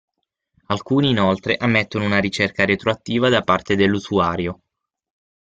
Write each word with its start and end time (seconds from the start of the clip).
Alcuni 0.69 1.11
inoltre 1.11 1.55
ammettono 1.57 2.05
una 2.05 2.17
ricerca 2.19 2.65
retroattiva 2.65 3.29
da 3.29 3.43
parte 3.43 3.75
dell’usuario. 3.75 4.61